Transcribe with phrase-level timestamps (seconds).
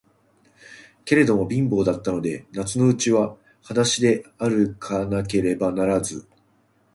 [1.05, 6.27] けれども、貧乏だったので、夏のうちははだしであるかなければならず、